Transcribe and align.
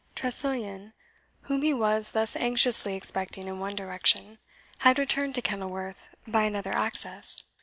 Tressilian, 0.15 0.93
whom 1.41 1.61
he 1.61 1.75
was 1.75 2.13
thus 2.13 2.35
anxiously 2.35 2.95
expecting 2.95 3.47
in 3.47 3.59
one 3.59 3.75
direction, 3.75 4.39
had 4.79 4.97
returned 4.97 5.35
to 5.35 5.43
Kenilworth 5.43 6.09
by 6.25 6.41
another 6.45 6.75
access. 6.75 7.43